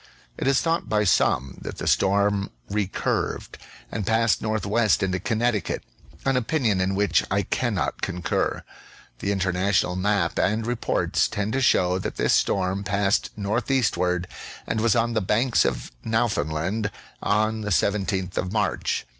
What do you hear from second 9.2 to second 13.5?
international map and reports tend to show that this storm passed